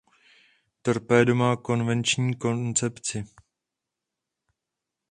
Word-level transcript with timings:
Torpédo 0.81 1.35
má 1.35 1.55
konvenční 1.57 2.35
koncepci. 2.35 3.25